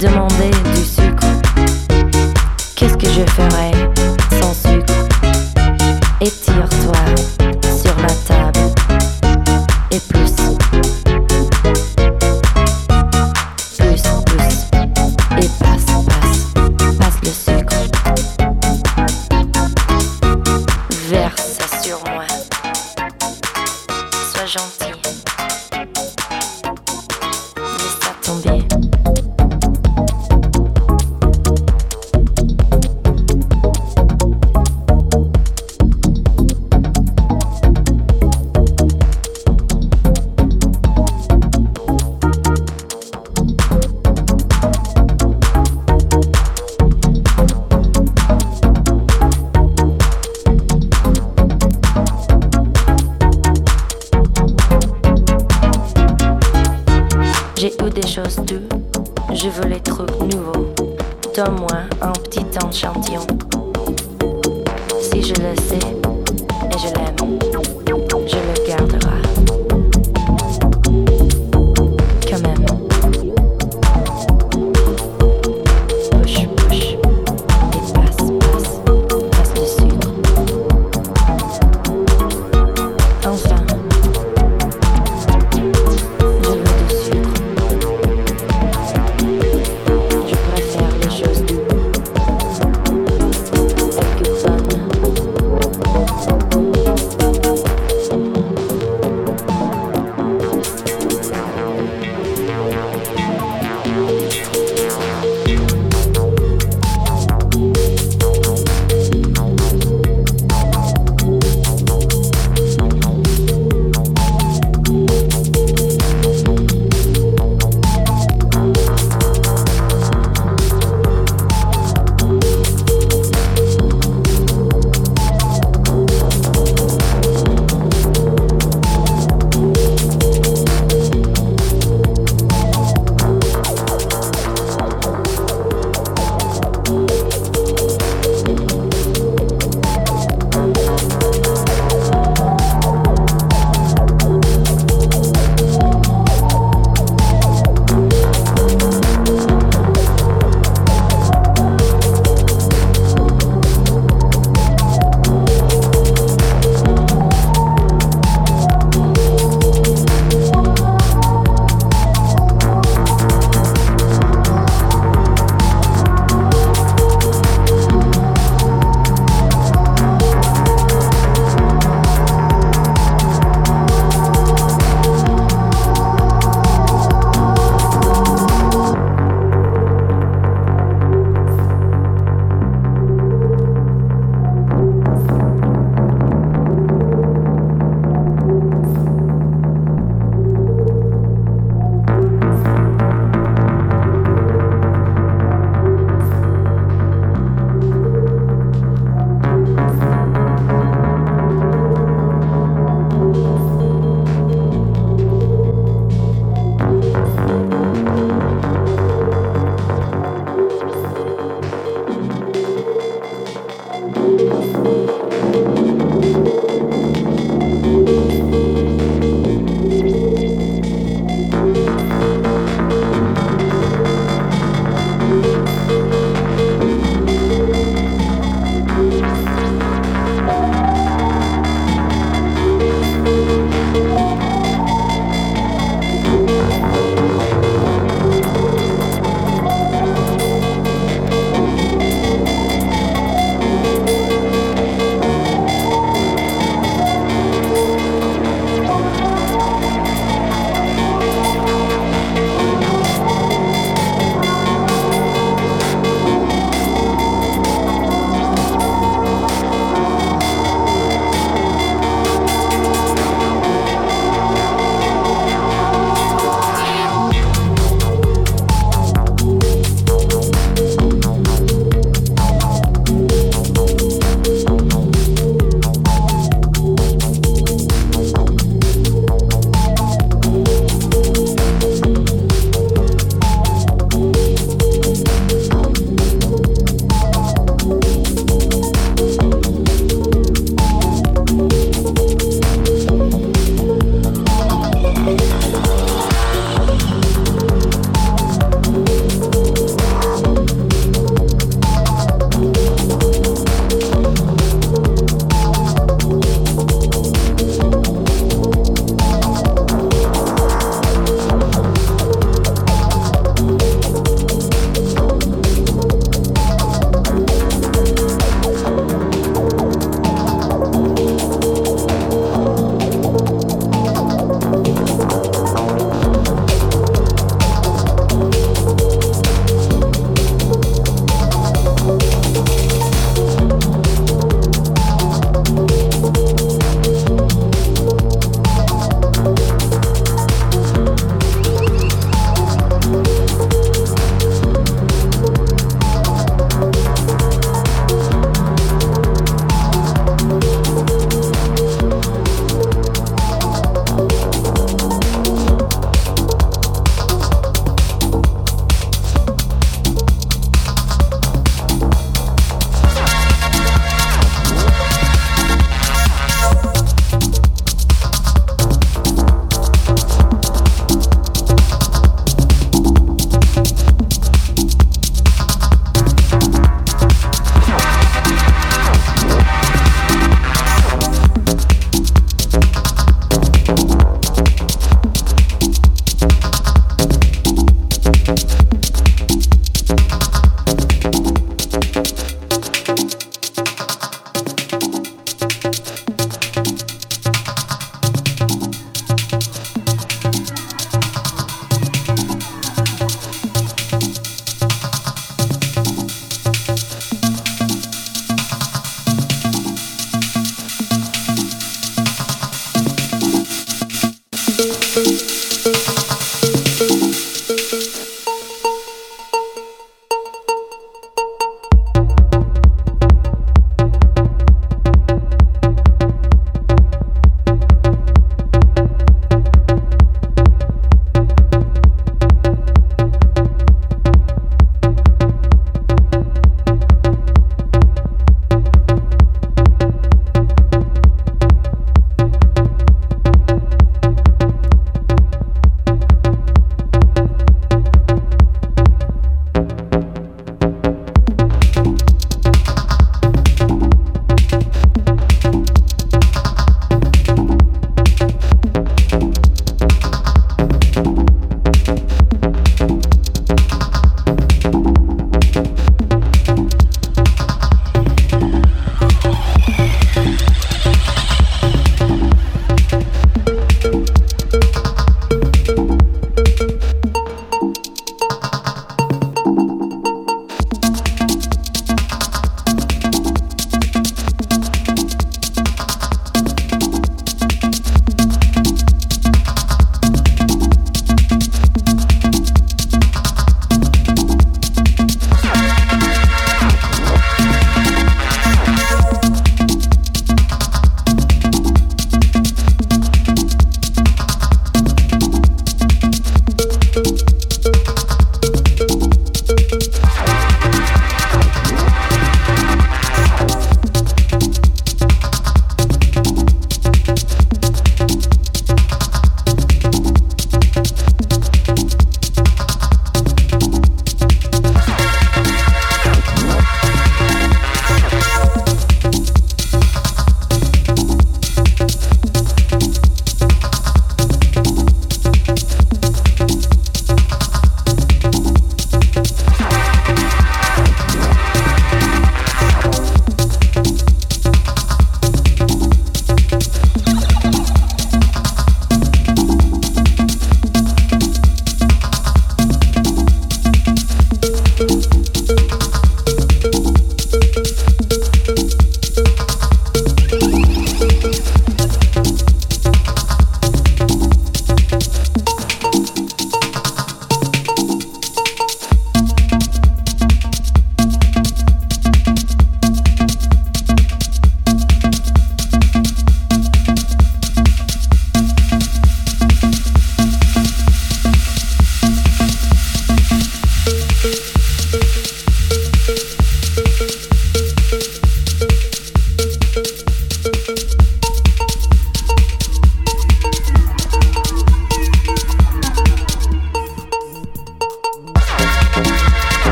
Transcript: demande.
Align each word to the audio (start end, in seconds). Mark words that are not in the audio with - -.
demande. 0.00 0.29